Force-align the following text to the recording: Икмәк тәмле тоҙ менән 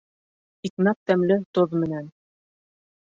Икмәк 0.71 0.97
тәмле 1.11 1.37
тоҙ 1.59 1.77
менән 1.85 2.09